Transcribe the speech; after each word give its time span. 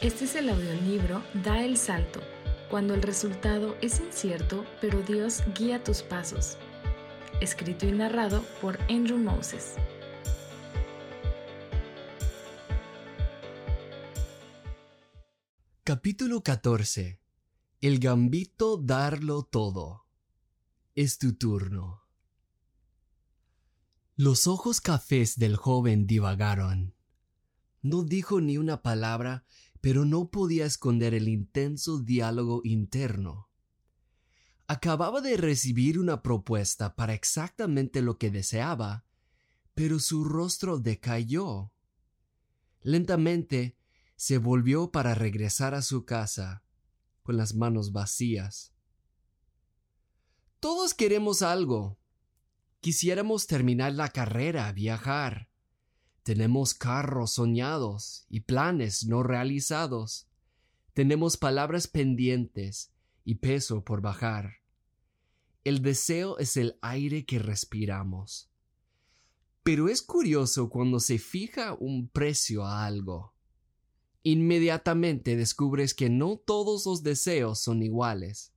Este 0.00 0.24
es 0.24 0.34
el 0.34 0.48
audiolibro 0.48 1.22
Da 1.44 1.62
el 1.62 1.76
Salto, 1.76 2.22
cuando 2.70 2.94
el 2.94 3.02
resultado 3.02 3.76
es 3.82 4.00
incierto, 4.00 4.64
pero 4.80 5.02
Dios 5.02 5.42
guía 5.54 5.84
tus 5.84 6.00
pasos. 6.00 6.56
Escrito 7.42 7.86
y 7.86 7.92
narrado 7.92 8.42
por 8.62 8.80
Andrew 8.88 9.18
Moses. 9.18 9.74
Capítulo 15.84 16.42
14. 16.42 17.20
El 17.82 17.98
gambito 17.98 18.78
darlo 18.78 19.42
todo. 19.42 20.06
Es 20.94 21.18
tu 21.18 21.34
turno. 21.34 22.04
Los 24.16 24.46
ojos 24.46 24.80
cafés 24.80 25.38
del 25.38 25.56
joven 25.56 26.06
divagaron. 26.06 26.94
No 27.82 28.02
dijo 28.02 28.40
ni 28.40 28.56
una 28.56 28.80
palabra 28.80 29.44
pero 29.80 30.04
no 30.04 30.30
podía 30.30 30.66
esconder 30.66 31.14
el 31.14 31.28
intenso 31.28 32.00
diálogo 32.00 32.60
interno. 32.64 33.48
Acababa 34.66 35.20
de 35.20 35.36
recibir 35.36 35.98
una 35.98 36.22
propuesta 36.22 36.94
para 36.94 37.14
exactamente 37.14 38.02
lo 38.02 38.18
que 38.18 38.30
deseaba, 38.30 39.04
pero 39.74 39.98
su 39.98 40.24
rostro 40.24 40.78
decayó. 40.78 41.72
Lentamente 42.82 43.76
se 44.16 44.38
volvió 44.38 44.92
para 44.92 45.14
regresar 45.14 45.74
a 45.74 45.82
su 45.82 46.04
casa, 46.04 46.62
con 47.22 47.36
las 47.36 47.54
manos 47.54 47.92
vacías. 47.92 48.72
Todos 50.60 50.92
queremos 50.94 51.42
algo. 51.42 51.98
Quisiéramos 52.80 53.46
terminar 53.46 53.94
la 53.94 54.10
carrera, 54.10 54.70
viajar, 54.72 55.49
tenemos 56.22 56.74
carros 56.74 57.32
soñados 57.32 58.26
y 58.28 58.40
planes 58.40 59.06
no 59.06 59.22
realizados. 59.22 60.28
Tenemos 60.92 61.36
palabras 61.36 61.86
pendientes 61.86 62.92
y 63.24 63.36
peso 63.36 63.84
por 63.84 64.02
bajar. 64.02 64.56
El 65.64 65.82
deseo 65.82 66.38
es 66.38 66.56
el 66.56 66.78
aire 66.82 67.24
que 67.24 67.38
respiramos. 67.38 68.50
Pero 69.62 69.88
es 69.88 70.02
curioso 70.02 70.68
cuando 70.68 71.00
se 71.00 71.18
fija 71.18 71.76
un 71.78 72.08
precio 72.08 72.64
a 72.64 72.84
algo. 72.84 73.34
Inmediatamente 74.22 75.36
descubres 75.36 75.94
que 75.94 76.10
no 76.10 76.36
todos 76.36 76.84
los 76.86 77.02
deseos 77.02 77.60
son 77.60 77.82
iguales. 77.82 78.52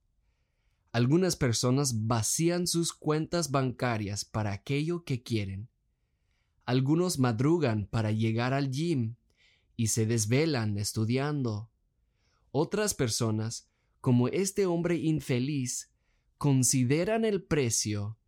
Algunas 0.92 1.36
personas 1.36 2.06
vacían 2.06 2.66
sus 2.66 2.92
cuentas 2.92 3.50
bancarias 3.50 4.24
para 4.24 4.52
aquello 4.52 5.04
que 5.04 5.22
quieren 5.22 5.68
algunos 6.66 7.18
madrugan 7.18 7.86
para 7.86 8.10
llegar 8.10 8.54
al 8.54 8.70
gym 8.70 9.16
y 9.76 9.88
se 9.88 10.06
desvelan 10.06 10.78
estudiando. 10.78 11.70
Otras 12.50 12.94
personas, 12.94 13.68
como 14.00 14.28
este 14.28 14.66
hombre 14.66 14.96
infeliz, 14.96 15.90
consideran 16.38 17.24
el 17.24 17.42
precio 17.42 18.18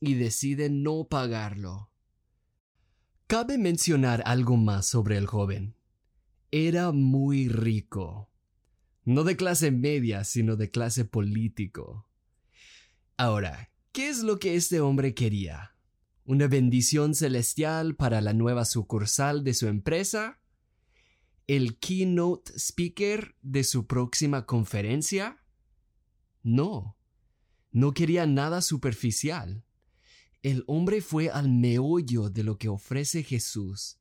y 0.00 0.14
deciden 0.14 0.82
no 0.82 1.08
pagarlo. 1.08 1.90
Cabe 3.26 3.58
mencionar 3.58 4.22
algo 4.26 4.56
más 4.56 4.86
sobre 4.86 5.16
el 5.16 5.26
joven. 5.26 5.74
Era 6.50 6.92
muy 6.92 7.48
rico. 7.48 8.30
No 9.04 9.24
de 9.24 9.36
clase 9.36 9.70
media, 9.70 10.24
sino 10.24 10.56
de 10.56 10.70
clase 10.70 11.04
político. 11.04 12.06
Ahora, 13.16 13.70
¿qué 13.92 14.08
es 14.08 14.22
lo 14.22 14.38
que 14.38 14.56
este 14.56 14.80
hombre 14.80 15.14
quería? 15.14 15.73
Una 16.24 16.46
bendición 16.46 17.14
celestial 17.14 17.96
para 17.96 18.20
la 18.20 18.32
nueva 18.32 18.64
sucursal 18.64 19.44
de 19.44 19.54
su 19.54 19.68
empresa, 19.68 20.40
el 21.46 21.78
keynote 21.78 22.52
speaker 22.58 23.36
de 23.42 23.64
su 23.64 23.86
próxima 23.86 24.46
conferencia? 24.46 25.44
No, 26.42 26.96
no 27.70 27.92
quería 27.92 28.26
nada 28.26 28.62
superficial. 28.62 29.64
El 30.42 30.64
hombre 30.66 31.00
fue 31.00 31.30
al 31.30 31.48
meollo 31.48 32.30
de 32.30 32.44
lo 32.44 32.58
que 32.58 32.68
ofrece 32.68 33.22
Jesús. 33.22 33.98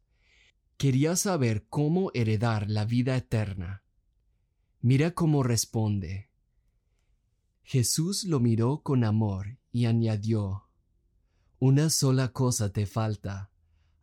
Quería 0.78 1.16
saber 1.16 1.66
cómo 1.70 2.12
heredar 2.14 2.70
la 2.70 2.86
vida 2.86 3.16
eterna. 3.16 3.84
Mira 4.82 5.12
cómo 5.12 5.44
responde. 5.44 6.30
Jesús 7.64 8.26
lo 8.26 8.40
miró 8.40 8.84
con 8.84 9.06
amor 9.06 9.58
y 9.72 9.86
añadió, 9.86 10.63
una 11.66 11.90
sola 11.90 12.34
cosa 12.34 12.74
te 12.74 12.86
falta. 12.86 13.50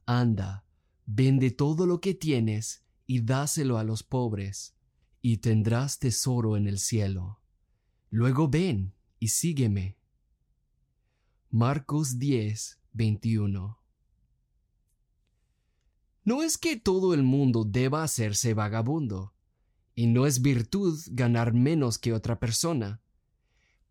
Anda, 0.06 0.65
vende 1.04 1.50
todo 1.50 1.84
lo 1.84 2.00
que 2.00 2.15
tienes 2.15 2.84
y 3.06 3.21
dáselo 3.21 3.76
a 3.76 3.84
los 3.84 4.03
pobres, 4.03 4.75
y 5.21 5.37
tendrás 5.37 5.98
tesoro 5.98 6.56
en 6.56 6.66
el 6.66 6.78
cielo. 6.78 7.38
Luego 8.09 8.48
ven 8.48 8.94
y 9.19 9.28
sígueme. 9.28 9.98
Marcos 11.50 12.19
10, 12.19 12.81
21. 12.94 13.78
No 16.25 16.42
es 16.42 16.56
que 16.56 16.78
todo 16.78 17.12
el 17.12 17.25
mundo 17.25 17.65
deba 17.65 18.03
hacerse 18.03 18.54
vagabundo, 18.54 19.34
y 19.94 20.06
no 20.06 20.25
es 20.25 20.41
virtud 20.41 20.98
ganar 21.09 21.53
menos 21.53 21.98
que 21.98 22.15
otra 22.15 22.41
persona. 22.41 23.03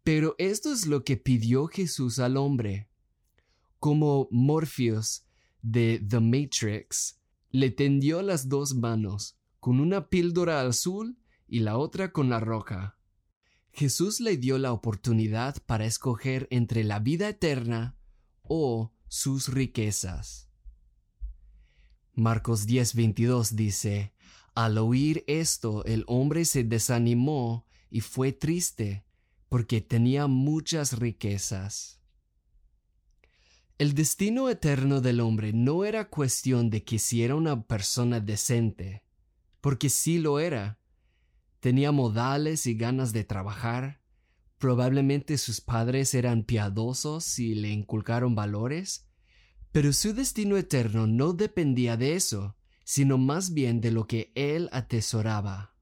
Pero 0.03 0.33
esto 0.39 0.73
es 0.73 0.87
lo 0.87 1.03
que 1.03 1.17
pidió 1.17 1.67
Jesús 1.67 2.17
al 2.17 2.35
hombre 2.35 2.88
como 3.79 4.27
Morpheus 4.31 5.25
de 5.61 6.03
The 6.07 6.19
Matrix, 6.19 7.19
le 7.51 7.71
tendió 7.71 8.21
las 8.21 8.49
dos 8.49 8.75
manos, 8.75 9.37
con 9.59 9.79
una 9.79 10.09
píldora 10.09 10.61
azul 10.61 11.17
y 11.47 11.59
la 11.59 11.77
otra 11.77 12.11
con 12.11 12.29
la 12.29 12.39
roja. 12.39 12.97
Jesús 13.71 14.19
le 14.19 14.37
dio 14.37 14.57
la 14.57 14.73
oportunidad 14.73 15.57
para 15.65 15.85
escoger 15.85 16.47
entre 16.51 16.83
la 16.83 16.99
vida 16.99 17.29
eterna 17.29 17.95
o 18.41 18.93
sus 19.07 19.47
riquezas. 19.47 20.49
Marcos 22.13 22.67
10:22 22.67 23.51
dice, 23.51 24.13
Al 24.53 24.77
oír 24.77 25.23
esto 25.27 25.85
el 25.85 26.03
hombre 26.07 26.45
se 26.45 26.63
desanimó 26.63 27.65
y 27.89 28.01
fue 28.01 28.33
triste, 28.33 29.05
porque 29.47 29.81
tenía 29.81 30.27
muchas 30.27 30.99
riquezas. 30.99 31.98
El 33.79 33.93
destino 33.93 34.49
eterno 34.49 34.99
del 34.99 35.21
hombre 35.21 35.53
no 35.53 35.85
era 35.85 36.09
cuestión 36.09 36.69
de 36.69 36.83
que 36.83 36.99
si 36.99 37.23
era 37.23 37.35
una 37.35 37.65
persona 37.65 38.19
decente, 38.19 39.05
porque 39.61 39.89
sí 39.89 40.17
lo 40.17 40.41
era. 40.41 40.81
Tenía 41.61 41.93
modales 41.93 42.65
y 42.65 42.73
ganas 42.73 43.13
de 43.13 43.23
trabajar. 43.23 44.01
Probablemente 44.57 45.37
sus 45.37 45.61
padres 45.61 46.13
eran 46.13 46.43
piadosos 46.43 47.39
y 47.39 47.55
le 47.55 47.69
inculcaron 47.69 48.35
valores. 48.35 49.07
Pero 49.71 49.93
su 49.93 50.13
destino 50.13 50.57
eterno 50.57 51.07
no 51.07 51.31
dependía 51.31 51.95
de 51.95 52.15
eso, 52.15 52.57
sino 52.83 53.17
más 53.17 53.53
bien 53.53 53.79
de 53.79 53.91
lo 53.91 54.07
que 54.07 54.33
él 54.35 54.67
atesoraba. 54.73 55.73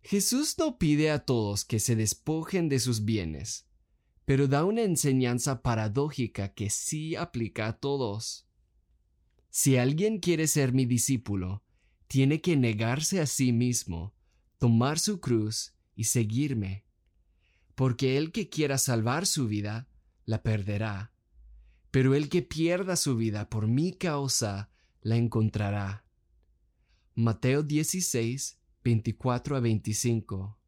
Jesús 0.00 0.56
no 0.58 0.76
pide 0.76 1.12
a 1.12 1.24
todos 1.24 1.64
que 1.64 1.78
se 1.78 1.94
despojen 1.94 2.68
de 2.68 2.80
sus 2.80 3.04
bienes, 3.04 3.68
pero 4.24 4.46
da 4.48 4.64
una 4.64 4.82
enseñanza 4.82 5.62
paradójica 5.62 6.54
que 6.54 6.70
sí 6.70 7.16
aplica 7.16 7.66
a 7.66 7.78
todos. 7.78 8.46
Si 9.50 9.76
alguien 9.76 10.18
quiere 10.18 10.46
ser 10.46 10.72
mi 10.72 10.86
discípulo, 10.86 11.62
tiene 12.06 12.40
que 12.40 12.56
negarse 12.56 13.20
a 13.20 13.26
sí 13.26 13.52
mismo, 13.52 14.14
tomar 14.58 14.98
su 14.98 15.20
cruz 15.20 15.74
y 15.96 16.04
seguirme. 16.04 16.84
Porque 17.74 18.16
el 18.16 18.32
que 18.32 18.48
quiera 18.48 18.78
salvar 18.78 19.26
su 19.26 19.48
vida, 19.48 19.88
la 20.24 20.42
perderá. 20.42 21.12
Pero 21.90 22.14
el 22.14 22.28
que 22.28 22.42
pierda 22.42 22.96
su 22.96 23.16
vida 23.16 23.50
por 23.50 23.66
mi 23.66 23.92
causa, 23.92 24.70
la 25.00 25.16
encontrará. 25.16 26.04
Mateo 27.14 27.62
16, 27.62 28.58
24 28.84 29.56
a 29.56 29.60
25. 29.60 30.58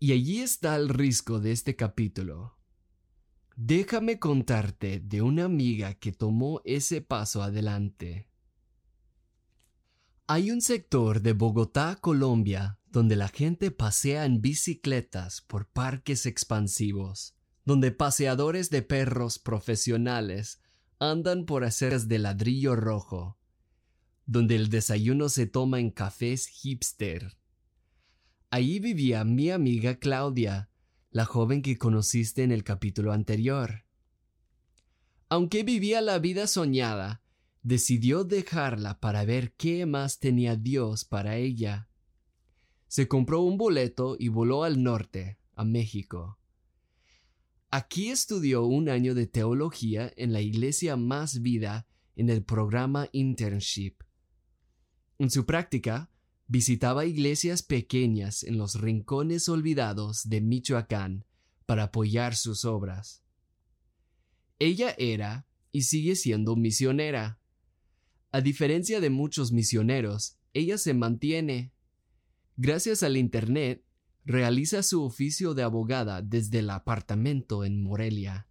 Y 0.00 0.12
allí 0.12 0.42
está 0.42 0.76
el 0.76 0.88
risco 0.88 1.40
de 1.40 1.50
este 1.50 1.74
capítulo. 1.74 2.56
Déjame 3.56 4.20
contarte 4.20 5.00
de 5.00 5.22
una 5.22 5.46
amiga 5.46 5.94
que 5.94 6.12
tomó 6.12 6.60
ese 6.64 7.00
paso 7.00 7.42
adelante. 7.42 8.30
Hay 10.28 10.52
un 10.52 10.60
sector 10.60 11.20
de 11.20 11.32
Bogotá, 11.32 11.98
Colombia, 12.00 12.78
donde 12.86 13.16
la 13.16 13.26
gente 13.26 13.72
pasea 13.72 14.24
en 14.24 14.40
bicicletas 14.40 15.40
por 15.40 15.68
parques 15.68 16.26
expansivos, 16.26 17.34
donde 17.64 17.90
paseadores 17.90 18.70
de 18.70 18.82
perros 18.82 19.40
profesionales 19.40 20.60
andan 21.00 21.44
por 21.44 21.64
aceras 21.64 22.06
de 22.06 22.20
ladrillo 22.20 22.76
rojo, 22.76 23.36
donde 24.26 24.54
el 24.54 24.68
desayuno 24.68 25.28
se 25.28 25.46
toma 25.46 25.80
en 25.80 25.90
cafés 25.90 26.46
hipster 26.46 27.37
Allí 28.50 28.78
vivía 28.78 29.24
mi 29.24 29.50
amiga 29.50 29.98
Claudia, 29.98 30.70
la 31.10 31.26
joven 31.26 31.60
que 31.60 31.76
conociste 31.76 32.42
en 32.42 32.50
el 32.50 32.64
capítulo 32.64 33.12
anterior. 33.12 33.84
Aunque 35.28 35.62
vivía 35.64 36.00
la 36.00 36.18
vida 36.18 36.46
soñada, 36.46 37.22
decidió 37.62 38.24
dejarla 38.24 39.00
para 39.00 39.26
ver 39.26 39.52
qué 39.52 39.84
más 39.84 40.18
tenía 40.18 40.56
Dios 40.56 41.04
para 41.04 41.36
ella. 41.36 41.90
Se 42.86 43.06
compró 43.06 43.42
un 43.42 43.58
boleto 43.58 44.16
y 44.18 44.28
voló 44.28 44.64
al 44.64 44.82
norte, 44.82 45.38
a 45.54 45.64
México. 45.64 46.38
Aquí 47.70 48.08
estudió 48.08 48.64
un 48.64 48.88
año 48.88 49.14
de 49.14 49.26
teología 49.26 50.10
en 50.16 50.32
la 50.32 50.40
iglesia 50.40 50.96
Más 50.96 51.42
Vida 51.42 51.86
en 52.16 52.30
el 52.30 52.42
programa 52.42 53.10
Internship. 53.12 53.96
En 55.18 55.30
su 55.30 55.44
práctica, 55.44 56.10
visitaba 56.48 57.04
iglesias 57.04 57.62
pequeñas 57.62 58.42
en 58.42 58.56
los 58.56 58.80
rincones 58.80 59.48
olvidados 59.50 60.28
de 60.28 60.40
Michoacán 60.40 61.26
para 61.66 61.84
apoyar 61.84 62.34
sus 62.34 62.64
obras. 62.64 63.22
Ella 64.58 64.94
era 64.98 65.46
y 65.70 65.82
sigue 65.82 66.16
siendo 66.16 66.56
misionera. 66.56 67.38
A 68.32 68.40
diferencia 68.40 69.00
de 69.00 69.10
muchos 69.10 69.52
misioneros, 69.52 70.38
ella 70.54 70.78
se 70.78 70.94
mantiene. 70.94 71.72
Gracias 72.56 73.02
al 73.02 73.18
Internet, 73.18 73.84
realiza 74.24 74.82
su 74.82 75.04
oficio 75.04 75.52
de 75.52 75.62
abogada 75.62 76.22
desde 76.22 76.60
el 76.60 76.70
apartamento 76.70 77.64
en 77.64 77.82
Morelia. 77.82 78.48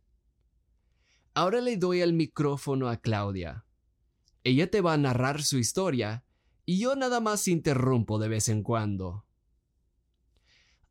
Ahora 1.34 1.62
le 1.62 1.78
doy 1.78 2.02
el 2.02 2.14
micrófono 2.14 2.90
a 2.90 2.98
Claudia. 2.98 3.66
Ella 4.44 4.70
te 4.70 4.82
va 4.82 4.94
a 4.94 4.98
narrar 4.98 5.44
su 5.44 5.58
historia 5.58 6.24
y 6.70 6.80
yo 6.80 6.98
nada 6.98 7.22
más 7.22 7.48
interrumpo 7.48 8.20
de 8.20 8.28
vez 8.28 8.50
en 8.50 8.62
cuando. 8.62 9.26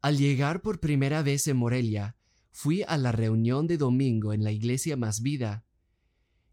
Al 0.00 0.16
llegar 0.16 0.62
por 0.62 0.80
primera 0.80 1.22
vez 1.22 1.46
en 1.48 1.58
Morelia, 1.58 2.16
fui 2.50 2.82
a 2.88 2.96
la 2.96 3.12
reunión 3.12 3.66
de 3.66 3.76
domingo 3.76 4.32
en 4.32 4.42
la 4.42 4.52
iglesia 4.52 4.96
Más 4.96 5.20
Vida. 5.20 5.66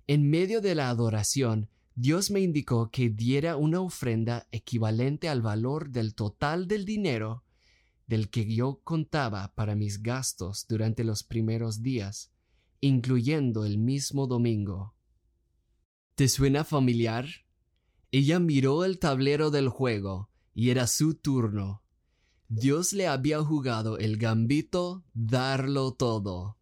En 0.08 0.30
medio 0.30 0.60
de 0.60 0.75
la 0.75 0.90
adoración, 0.90 1.70
Dios 1.96 2.31
me 2.31 2.42
indicó 2.42 2.92
que 2.92 3.10
diera 3.10 3.56
una 3.56 3.80
ofrenda 3.80 4.46
equivalente 4.52 5.30
al 5.30 5.42
valor 5.42 5.90
del 5.90 6.16
total 6.16 6.68
del 6.68 6.84
dinero 6.84 7.46
del 8.06 8.30
que 8.30 8.54
yo 8.54 8.81
contaba 8.84 9.54
para 9.56 9.74
mis 9.74 10.04
gastos 10.04 10.66
durante 10.68 11.06
los 11.06 11.24
primeros 11.24 11.81
días, 11.81 12.34
incluyendo 12.81 13.64
el 13.64 13.78
mismo 13.78 14.28
domingo. 14.28 14.96
¿Te 16.16 16.28
suena 16.28 16.66
familiar? 16.66 17.25
Ella 18.13 18.38
miró 18.38 18.86
el 18.86 19.00
tablero 19.00 19.50
del 19.50 19.69
juego 19.69 20.30
y 20.54 20.69
era 20.69 20.86
su 20.86 21.15
turno. 21.15 21.81
Dios 22.48 22.94
le 22.94 23.07
había 23.07 23.44
jugado 23.44 23.98
el 23.98 24.18
gambito 24.18 25.04
darlo 25.15 25.95
todo. 25.95 26.60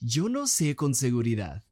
Yo 0.00 0.28
no 0.28 0.48
sé 0.48 0.74
con 0.74 0.96
seguridad, 0.96 1.64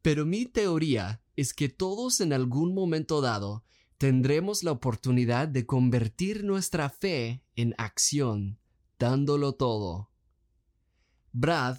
pero 0.00 0.24
mi 0.24 0.46
teoría 0.46 1.20
es 1.36 1.52
que 1.52 1.68
todos 1.68 2.22
en 2.22 2.32
algún 2.32 2.72
momento 2.72 3.20
dado 3.20 3.62
tendremos 3.98 4.62
la 4.62 4.72
oportunidad 4.72 5.46
de 5.46 5.66
convertir 5.66 6.44
nuestra 6.44 6.88
fe 6.88 7.44
en 7.56 7.74
acción, 7.76 8.58
dándolo 8.98 9.52
todo. 9.52 10.10
Brad, 11.32 11.76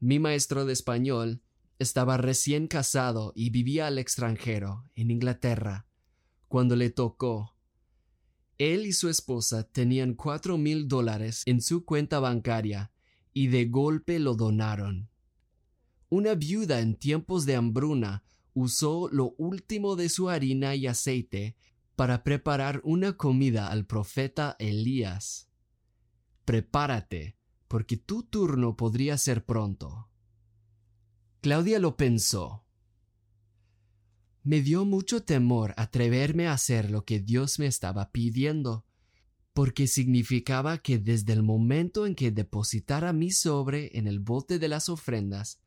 mi 0.00 0.18
maestro 0.18 0.64
de 0.64 0.72
español, 0.72 1.42
estaba 1.78 2.16
recién 2.16 2.66
casado 2.66 3.32
y 3.34 3.50
vivía 3.50 3.86
al 3.86 3.98
extranjero, 3.98 4.84
en 4.94 5.10
Inglaterra, 5.10 5.86
cuando 6.48 6.76
le 6.76 6.90
tocó. 6.90 7.54
Él 8.58 8.86
y 8.86 8.92
su 8.92 9.08
esposa 9.08 9.62
tenían 9.62 10.14
cuatro 10.14 10.58
mil 10.58 10.88
dólares 10.88 11.42
en 11.46 11.62
su 11.62 11.84
cuenta 11.84 12.18
bancaria 12.18 12.90
y 13.32 13.46
de 13.46 13.66
golpe 13.66 14.18
lo 14.18 14.34
donaron. 14.34 15.08
Una 16.08 16.34
viuda 16.34 16.80
en 16.80 16.96
tiempos 16.96 17.46
de 17.46 17.54
hambruna 17.54 18.24
usó 18.54 19.08
lo 19.12 19.34
último 19.38 19.94
de 19.94 20.08
su 20.08 20.28
harina 20.28 20.74
y 20.74 20.86
aceite 20.86 21.56
para 21.94 22.24
preparar 22.24 22.80
una 22.82 23.16
comida 23.16 23.68
al 23.70 23.86
profeta 23.86 24.56
Elías. 24.58 25.48
Prepárate, 26.44 27.36
porque 27.68 27.96
tu 27.96 28.22
turno 28.22 28.76
podría 28.76 29.18
ser 29.18 29.44
pronto. 29.44 30.08
Claudia 31.40 31.78
lo 31.78 31.96
pensó. 31.96 32.64
Me 34.42 34.60
dio 34.60 34.84
mucho 34.84 35.22
temor 35.22 35.72
atreverme 35.76 36.48
a 36.48 36.52
hacer 36.52 36.90
lo 36.90 37.04
que 37.04 37.20
Dios 37.20 37.60
me 37.60 37.66
estaba 37.66 38.10
pidiendo, 38.10 38.84
porque 39.52 39.86
significaba 39.86 40.78
que 40.78 40.98
desde 40.98 41.32
el 41.34 41.44
momento 41.44 42.06
en 42.06 42.16
que 42.16 42.32
depositara 42.32 43.12
mi 43.12 43.30
sobre 43.30 43.96
en 43.96 44.08
el 44.08 44.18
bote 44.18 44.58
de 44.58 44.66
las 44.66 44.88
ofrendas, 44.88 45.60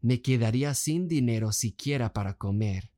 me 0.00 0.22
quedaría 0.22 0.74
sin 0.74 1.06
dinero 1.06 1.52
siquiera 1.52 2.12
para 2.12 2.36
comer. 2.36 2.90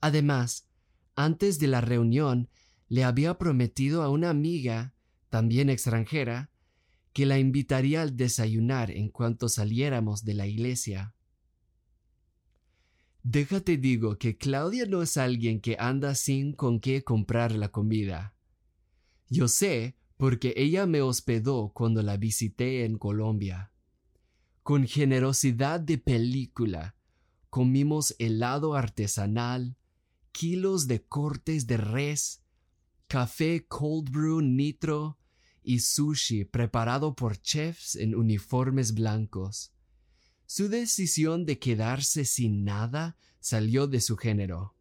Además, 0.00 0.66
antes 1.14 1.60
de 1.60 1.68
la 1.68 1.80
reunión, 1.80 2.48
le 2.88 3.04
había 3.04 3.38
prometido 3.38 4.02
a 4.02 4.08
una 4.08 4.30
amiga, 4.30 4.94
también 5.28 5.70
extranjera, 5.70 6.50
que 7.12 7.24
la 7.24 7.38
invitaría 7.38 8.02
al 8.02 8.16
desayunar 8.16 8.90
en 8.90 9.10
cuanto 9.10 9.48
saliéramos 9.48 10.24
de 10.24 10.34
la 10.34 10.48
iglesia. 10.48 11.14
Déjate 13.22 13.76
digo 13.76 14.16
que 14.16 14.38
Claudia 14.38 14.86
no 14.86 15.02
es 15.02 15.16
alguien 15.16 15.60
que 15.60 15.76
anda 15.78 16.14
sin 16.14 16.52
con 16.52 16.80
qué 16.80 17.04
comprar 17.04 17.52
la 17.52 17.68
comida. 17.68 18.34
Yo 19.28 19.46
sé 19.46 19.96
porque 20.16 20.54
ella 20.56 20.86
me 20.86 21.02
hospedó 21.02 21.70
cuando 21.74 22.02
la 22.02 22.16
visité 22.16 22.84
en 22.84 22.98
Colombia. 22.98 23.72
Con 24.62 24.86
generosidad 24.86 25.80
de 25.80 25.98
película, 25.98 26.94
comimos 27.50 28.14
helado 28.18 28.74
artesanal, 28.74 29.76
kilos 30.32 30.86
de 30.86 31.02
cortes 31.02 31.66
de 31.66 31.76
res, 31.76 32.42
café 33.06 33.66
cold 33.66 34.10
brew 34.10 34.40
nitro 34.40 35.18
y 35.62 35.80
sushi 35.80 36.44
preparado 36.44 37.14
por 37.14 37.36
chefs 37.36 37.96
en 37.96 38.14
uniformes 38.14 38.94
blancos. 38.94 39.72
Su 40.52 40.68
decisión 40.68 41.46
de 41.46 41.60
quedarse 41.60 42.24
sin 42.24 42.64
nada 42.64 43.16
salió 43.38 43.86
de 43.86 44.00
su 44.00 44.16
género. 44.16 44.74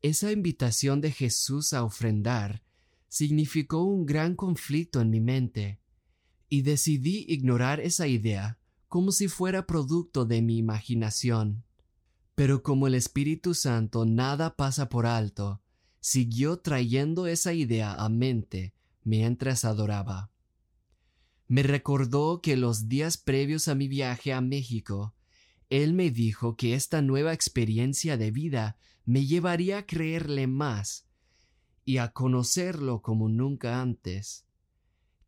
Esa 0.00 0.30
invitación 0.30 1.00
de 1.00 1.10
Jesús 1.10 1.72
a 1.72 1.82
ofrendar 1.82 2.62
significó 3.08 3.82
un 3.82 4.06
gran 4.06 4.36
conflicto 4.36 5.00
en 5.00 5.10
mi 5.10 5.20
mente, 5.20 5.80
y 6.48 6.62
decidí 6.62 7.26
ignorar 7.26 7.80
esa 7.80 8.06
idea 8.06 8.60
como 8.86 9.10
si 9.10 9.26
fuera 9.26 9.66
producto 9.66 10.24
de 10.24 10.40
mi 10.40 10.56
imaginación. 10.56 11.64
Pero 12.36 12.62
como 12.62 12.86
el 12.86 12.94
Espíritu 12.94 13.54
Santo 13.54 14.06
nada 14.06 14.54
pasa 14.54 14.88
por 14.88 15.04
alto, 15.04 15.62
siguió 15.98 16.60
trayendo 16.60 17.26
esa 17.26 17.52
idea 17.52 17.92
a 17.94 18.08
mente 18.08 18.72
mientras 19.02 19.64
adoraba 19.64 20.30
me 21.54 21.62
recordó 21.62 22.40
que 22.42 22.56
los 22.56 22.88
días 22.88 23.16
previos 23.16 23.68
a 23.68 23.76
mi 23.76 23.86
viaje 23.86 24.32
a 24.32 24.40
México, 24.40 25.14
él 25.70 25.92
me 25.92 26.10
dijo 26.10 26.56
que 26.56 26.74
esta 26.74 27.00
nueva 27.00 27.32
experiencia 27.32 28.16
de 28.16 28.32
vida 28.32 28.76
me 29.04 29.24
llevaría 29.24 29.78
a 29.78 29.86
creerle 29.86 30.48
más 30.48 31.06
y 31.84 31.98
a 31.98 32.08
conocerlo 32.08 33.02
como 33.02 33.28
nunca 33.28 33.80
antes, 33.80 34.46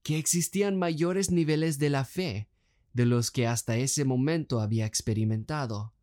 que 0.03 0.19
existían 0.19 0.77
mayores 0.77 1.31
niveles 1.31 1.79
de 1.79 1.91
la 1.91 2.05
fe 2.05 2.49
de 2.93 3.07
los 3.07 3.31
que 3.31 3.47
hasta 3.47 3.77
ese 3.77 4.05
momento 4.05 4.61
había 4.61 4.85
experimentado, 4.85 5.95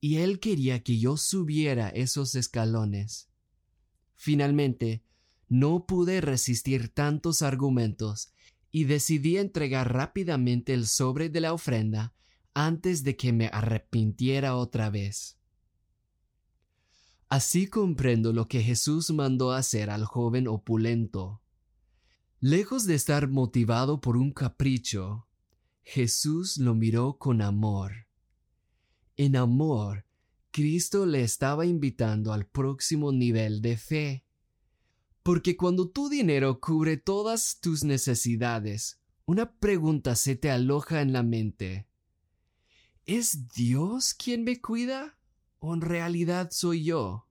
y 0.00 0.16
él 0.16 0.40
quería 0.40 0.82
que 0.82 0.98
yo 0.98 1.16
subiera 1.16 1.90
esos 1.90 2.34
escalones. 2.34 3.28
Finalmente, 4.16 5.04
no 5.48 5.86
pude 5.86 6.20
resistir 6.20 6.88
tantos 6.88 7.40
argumentos 7.40 8.33
y 8.76 8.86
decidí 8.86 9.36
entregar 9.36 9.92
rápidamente 9.92 10.74
el 10.74 10.88
sobre 10.88 11.28
de 11.28 11.40
la 11.40 11.52
ofrenda 11.52 12.12
antes 12.54 13.04
de 13.04 13.16
que 13.16 13.32
me 13.32 13.46
arrepintiera 13.46 14.56
otra 14.56 14.90
vez. 14.90 15.38
Así 17.28 17.68
comprendo 17.68 18.32
lo 18.32 18.48
que 18.48 18.64
Jesús 18.64 19.12
mandó 19.12 19.52
hacer 19.52 19.90
al 19.90 20.04
joven 20.04 20.48
opulento. 20.48 21.40
Lejos 22.40 22.84
de 22.84 22.96
estar 22.96 23.28
motivado 23.28 24.00
por 24.00 24.16
un 24.16 24.32
capricho, 24.32 25.28
Jesús 25.84 26.56
lo 26.56 26.74
miró 26.74 27.16
con 27.16 27.42
amor. 27.42 28.08
En 29.16 29.36
amor, 29.36 30.04
Cristo 30.50 31.06
le 31.06 31.22
estaba 31.22 31.64
invitando 31.64 32.32
al 32.32 32.44
próximo 32.44 33.12
nivel 33.12 33.62
de 33.62 33.76
fe. 33.76 34.23
Porque 35.24 35.56
cuando 35.56 35.88
tu 35.88 36.10
dinero 36.10 36.60
cubre 36.60 36.98
todas 36.98 37.58
tus 37.58 37.82
necesidades, 37.82 39.00
una 39.24 39.54
pregunta 39.54 40.16
se 40.16 40.36
te 40.36 40.50
aloja 40.50 41.00
en 41.00 41.14
la 41.14 41.22
mente. 41.22 41.88
¿Es 43.06 43.48
Dios 43.54 44.12
quien 44.12 44.44
me 44.44 44.60
cuida? 44.60 45.18
¿O 45.60 45.72
en 45.72 45.80
realidad 45.80 46.50
soy 46.50 46.84
yo? 46.84 47.26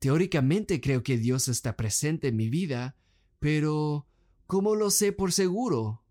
Teóricamente 0.00 0.80
creo 0.80 1.04
que 1.04 1.18
Dios 1.18 1.46
está 1.46 1.76
presente 1.76 2.28
en 2.28 2.36
mi 2.36 2.50
vida, 2.50 2.96
pero 3.38 4.08
¿cómo 4.48 4.74
lo 4.74 4.90
sé 4.90 5.12
por 5.12 5.32
seguro? 5.32 6.02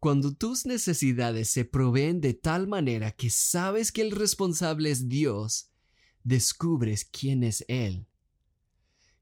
Cuando 0.00 0.34
tus 0.34 0.64
necesidades 0.64 1.50
se 1.50 1.66
proveen 1.66 2.22
de 2.22 2.32
tal 2.32 2.66
manera 2.66 3.10
que 3.10 3.28
sabes 3.28 3.92
que 3.92 4.00
el 4.00 4.10
responsable 4.10 4.90
es 4.90 5.10
Dios, 5.10 5.70
descubres 6.22 7.04
quién 7.04 7.44
es 7.44 7.62
Él. 7.68 8.06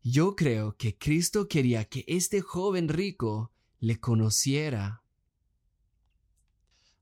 Yo 0.02 0.34
creo 0.34 0.76
que 0.76 0.98
Cristo 0.98 1.46
quería 1.46 1.84
que 1.84 2.04
este 2.08 2.40
joven 2.40 2.88
rico 2.88 3.52
le 3.78 4.00
conociera. 4.00 5.04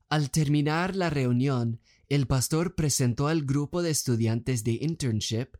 Al 0.07 0.29
terminar 0.29 0.95
la 0.95 1.09
reunión, 1.09 1.81
el 2.09 2.27
pastor 2.27 2.75
presentó 2.75 3.27
al 3.27 3.43
grupo 3.43 3.81
de 3.81 3.89
estudiantes 3.89 4.63
de 4.63 4.73
internship, 4.81 5.57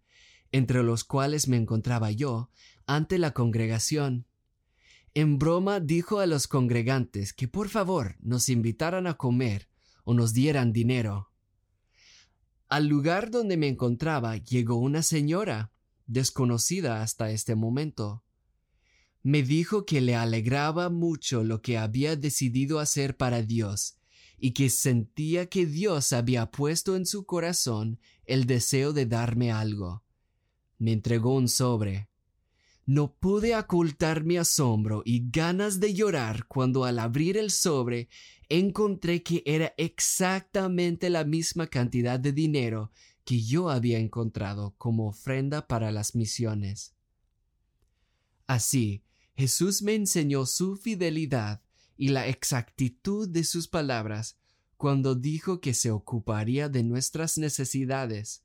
entre 0.51 0.83
los 0.83 1.03
cuales 1.03 1.47
me 1.47 1.57
encontraba 1.57 2.11
yo, 2.11 2.51
ante 2.85 3.17
la 3.17 3.31
congregación. 3.31 4.27
En 5.15 5.39
broma 5.39 5.79
dijo 5.79 6.19
a 6.19 6.27
los 6.27 6.47
congregantes 6.47 7.33
que 7.33 7.47
por 7.47 7.69
favor 7.69 8.17
nos 8.19 8.49
invitaran 8.49 9.07
a 9.07 9.15
comer 9.15 9.67
o 10.03 10.13
nos 10.13 10.33
dieran 10.33 10.73
dinero. 10.73 11.31
Al 12.67 12.87
lugar 12.87 13.31
donde 13.31 13.57
me 13.57 13.67
encontraba 13.67 14.37
llegó 14.37 14.75
una 14.75 15.01
señora, 15.01 15.71
desconocida 16.11 17.01
hasta 17.01 17.31
este 17.31 17.55
momento. 17.55 18.23
Me 19.23 19.43
dijo 19.43 19.85
que 19.85 20.01
le 20.01 20.15
alegraba 20.15 20.89
mucho 20.89 21.43
lo 21.43 21.61
que 21.61 21.77
había 21.77 22.15
decidido 22.15 22.79
hacer 22.79 23.17
para 23.17 23.41
Dios 23.41 23.97
y 24.37 24.51
que 24.51 24.69
sentía 24.69 25.47
que 25.47 25.65
Dios 25.65 26.11
había 26.13 26.49
puesto 26.49 26.95
en 26.95 27.05
su 27.05 27.25
corazón 27.25 27.99
el 28.25 28.45
deseo 28.45 28.91
de 28.91 29.05
darme 29.05 29.51
algo. 29.51 30.03
Me 30.79 30.91
entregó 30.91 31.35
un 31.35 31.47
sobre. 31.47 32.09
No 32.87 33.13
pude 33.13 33.55
ocultar 33.55 34.23
mi 34.23 34.37
asombro 34.37 35.03
y 35.05 35.29
ganas 35.29 35.79
de 35.79 35.93
llorar 35.93 36.47
cuando 36.47 36.83
al 36.83 36.97
abrir 36.97 37.37
el 37.37 37.51
sobre 37.51 38.09
encontré 38.49 39.21
que 39.21 39.43
era 39.45 39.73
exactamente 39.77 41.09
la 41.11 41.23
misma 41.23 41.67
cantidad 41.67 42.19
de 42.19 42.33
dinero 42.33 42.91
que 43.23 43.41
yo 43.41 43.69
había 43.69 43.99
encontrado 43.99 44.75
como 44.77 45.07
ofrenda 45.07 45.67
para 45.67 45.91
las 45.91 46.15
misiones. 46.15 46.93
Así, 48.47 49.03
Jesús 49.35 49.81
me 49.81 49.95
enseñó 49.95 50.45
su 50.45 50.75
fidelidad 50.75 51.61
y 51.97 52.09
la 52.09 52.27
exactitud 52.27 53.29
de 53.29 53.43
sus 53.43 53.67
palabras 53.67 54.37
cuando 54.77 55.13
dijo 55.13 55.61
que 55.61 55.73
se 55.73 55.91
ocuparía 55.91 56.67
de 56.67 56.83
nuestras 56.83 57.37
necesidades, 57.37 58.43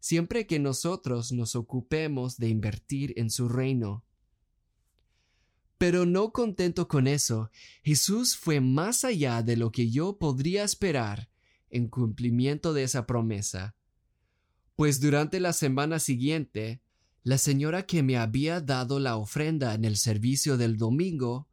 siempre 0.00 0.46
que 0.46 0.58
nosotros 0.58 1.30
nos 1.30 1.54
ocupemos 1.54 2.36
de 2.36 2.48
invertir 2.48 3.14
en 3.16 3.30
su 3.30 3.48
reino. 3.48 4.04
Pero 5.78 6.04
no 6.04 6.32
contento 6.32 6.88
con 6.88 7.06
eso, 7.06 7.50
Jesús 7.84 8.36
fue 8.36 8.60
más 8.60 9.04
allá 9.04 9.44
de 9.44 9.56
lo 9.56 9.70
que 9.70 9.88
yo 9.90 10.18
podría 10.18 10.64
esperar 10.64 11.30
en 11.70 11.88
cumplimiento 11.88 12.72
de 12.72 12.82
esa 12.82 13.06
promesa. 13.06 13.76
Pues 14.78 15.00
durante 15.00 15.40
la 15.40 15.52
semana 15.52 15.98
siguiente, 15.98 16.80
la 17.24 17.36
señora 17.36 17.84
que 17.84 18.04
me 18.04 18.16
había 18.16 18.60
dado 18.60 19.00
la 19.00 19.16
ofrenda 19.16 19.74
en 19.74 19.84
el 19.84 19.96
servicio 19.96 20.56
del 20.56 20.76
domingo 20.76 21.48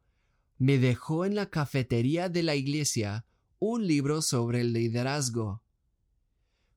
me 0.58 0.78
dejó 0.78 1.24
en 1.24 1.34
la 1.34 1.50
cafetería 1.50 2.28
de 2.28 2.44
la 2.44 2.54
iglesia 2.54 3.26
un 3.58 3.84
libro 3.84 4.22
sobre 4.22 4.60
el 4.60 4.72
liderazgo. 4.72 5.60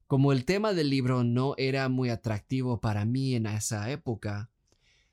Como 0.07 0.31
el 0.31 0.43
tema 0.43 0.73
del 0.73 0.89
libro 0.89 1.23
no 1.23 1.53
era 1.59 1.87
muy 1.87 2.09
atractivo 2.09 2.81
para 2.81 3.05
mí 3.05 3.35
en 3.35 3.45
esa 3.45 3.91
época, 3.91 4.49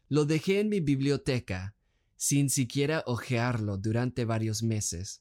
lo 0.09 0.25
dejé 0.25 0.61
en 0.61 0.71
mi 0.71 0.81
biblioteca, 0.81 1.77
sin 2.17 2.49
siquiera 2.49 3.05
hojearlo 3.05 3.77
durante 3.77 4.25
varios 4.25 4.63
meses. 4.63 5.21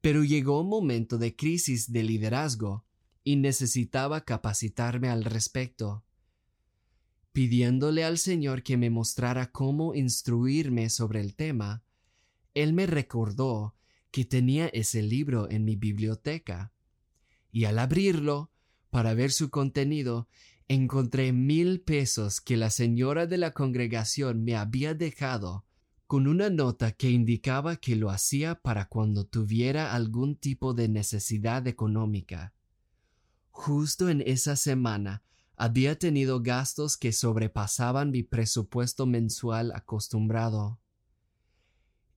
Pero 0.00 0.24
llegó 0.24 0.62
un 0.62 0.70
momento 0.70 1.18
de 1.18 1.36
crisis 1.36 1.92
de 1.92 2.04
liderazgo 2.04 2.86
y 3.30 3.36
necesitaba 3.36 4.24
capacitarme 4.24 5.08
al 5.08 5.24
respecto. 5.24 6.02
Pidiéndole 7.30 8.02
al 8.02 8.18
Señor 8.18 8.64
que 8.64 8.76
me 8.76 8.90
mostrara 8.90 9.52
cómo 9.52 9.94
instruirme 9.94 10.90
sobre 10.90 11.20
el 11.20 11.36
tema, 11.36 11.84
Él 12.54 12.72
me 12.72 12.86
recordó 12.86 13.76
que 14.10 14.24
tenía 14.24 14.66
ese 14.66 15.02
libro 15.02 15.48
en 15.48 15.64
mi 15.64 15.76
biblioteca. 15.76 16.72
Y 17.52 17.66
al 17.66 17.78
abrirlo, 17.78 18.50
para 18.90 19.14
ver 19.14 19.30
su 19.30 19.48
contenido, 19.48 20.26
encontré 20.66 21.32
mil 21.32 21.82
pesos 21.82 22.40
que 22.40 22.56
la 22.56 22.70
señora 22.70 23.28
de 23.28 23.38
la 23.38 23.52
congregación 23.52 24.42
me 24.42 24.56
había 24.56 24.92
dejado, 24.94 25.64
con 26.08 26.26
una 26.26 26.50
nota 26.50 26.90
que 26.90 27.10
indicaba 27.10 27.76
que 27.76 27.94
lo 27.94 28.10
hacía 28.10 28.56
para 28.56 28.86
cuando 28.86 29.24
tuviera 29.24 29.94
algún 29.94 30.34
tipo 30.34 30.74
de 30.74 30.88
necesidad 30.88 31.68
económica. 31.68 32.54
Justo 33.62 34.08
en 34.08 34.22
esa 34.22 34.56
semana 34.56 35.22
había 35.54 35.98
tenido 35.98 36.40
gastos 36.40 36.96
que 36.96 37.12
sobrepasaban 37.12 38.10
mi 38.10 38.22
presupuesto 38.22 39.04
mensual 39.04 39.72
acostumbrado. 39.74 40.80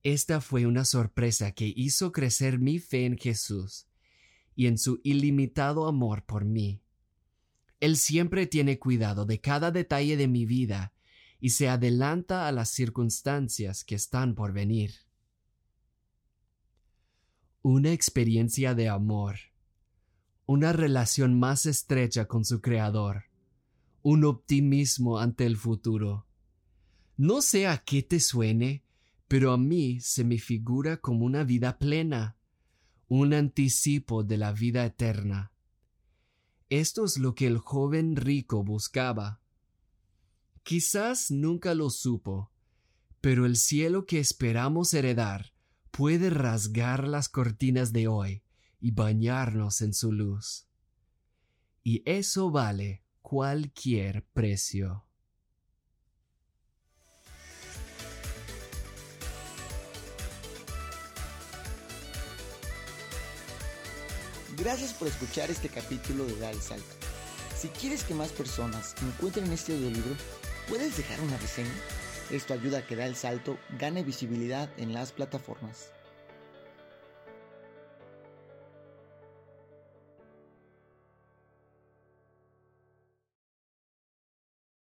Esta 0.02 0.40
fue 0.40 0.64
una 0.64 0.86
sorpresa 0.86 1.52
que 1.52 1.70
hizo 1.76 2.12
crecer 2.12 2.58
mi 2.58 2.78
fe 2.78 3.04
en 3.04 3.18
Jesús 3.18 3.88
y 4.56 4.68
en 4.68 4.78
su 4.78 5.02
ilimitado 5.04 5.86
amor 5.86 6.24
por 6.24 6.46
mí. 6.46 6.80
Él 7.78 7.98
siempre 7.98 8.46
tiene 8.46 8.78
cuidado 8.78 9.26
de 9.26 9.42
cada 9.42 9.70
detalle 9.70 10.16
de 10.16 10.28
mi 10.28 10.46
vida 10.46 10.94
y 11.40 11.50
se 11.50 11.68
adelanta 11.68 12.48
a 12.48 12.52
las 12.52 12.70
circunstancias 12.70 13.84
que 13.84 13.96
están 13.96 14.34
por 14.34 14.54
venir. 14.54 14.94
Una 17.60 17.92
experiencia 17.92 18.74
de 18.74 18.88
amor, 18.88 19.36
una 20.46 20.74
relación 20.74 21.38
más 21.38 21.64
estrecha 21.64 22.26
con 22.26 22.44
su 22.44 22.60
Creador, 22.60 23.24
un 24.02 24.24
optimismo 24.24 25.18
ante 25.18 25.46
el 25.46 25.56
futuro. 25.56 26.26
No 27.16 27.40
sé 27.40 27.66
a 27.66 27.78
qué 27.78 28.02
te 28.02 28.20
suene, 28.20 28.84
pero 29.26 29.52
a 29.52 29.56
mí 29.56 30.00
se 30.00 30.22
me 30.22 30.38
figura 30.38 30.98
como 30.98 31.24
una 31.24 31.44
vida 31.44 31.78
plena, 31.78 32.36
un 33.08 33.32
anticipo 33.32 34.22
de 34.22 34.36
la 34.36 34.52
vida 34.52 34.84
eterna. 34.84 35.50
Esto 36.68 37.06
es 37.06 37.16
lo 37.16 37.34
que 37.34 37.46
el 37.46 37.56
joven 37.56 38.14
rico 38.14 38.62
buscaba. 38.62 39.40
Quizás 40.62 41.30
nunca 41.30 41.74
lo 41.74 41.88
supo, 41.88 42.50
pero 43.22 43.46
el 43.46 43.56
cielo 43.56 44.04
que 44.04 44.18
esperamos 44.18 44.92
heredar 44.92 45.54
puede 45.90 46.28
rasgar 46.28 47.08
las 47.08 47.30
cortinas 47.30 47.92
de 47.94 48.08
hoy 48.08 48.43
y 48.84 48.90
bañarnos 48.90 49.80
en 49.80 49.94
su 49.94 50.12
luz. 50.12 50.66
Y 51.82 52.02
eso 52.04 52.50
vale 52.50 53.02
cualquier 53.22 54.26
precio. 54.26 55.06
Gracias 64.58 64.92
por 64.92 65.08
escuchar 65.08 65.50
este 65.50 65.70
capítulo 65.70 66.26
de 66.26 66.38
Da 66.38 66.50
el 66.50 66.60
Salto. 66.60 66.84
Si 67.56 67.68
quieres 67.68 68.04
que 68.04 68.12
más 68.12 68.32
personas 68.32 68.94
encuentren 69.00 69.50
este 69.50 69.72
audiolibro, 69.72 70.14
¿puedes 70.68 70.94
dejar 70.98 71.18
una 71.22 71.38
reseña? 71.38 71.72
Esto 72.30 72.52
ayuda 72.52 72.80
a 72.80 72.86
que 72.86 72.96
Da 72.96 73.06
el 73.06 73.16
Salto 73.16 73.56
gane 73.78 74.02
visibilidad 74.02 74.68
en 74.76 74.92
las 74.92 75.12
plataformas. 75.12 75.94